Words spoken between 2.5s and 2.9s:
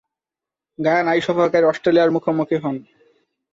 হন।